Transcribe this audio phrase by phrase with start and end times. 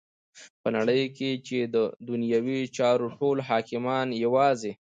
[0.61, 4.73] په نړی کی چی ددنیوی چارو ټول حاکمان یواځی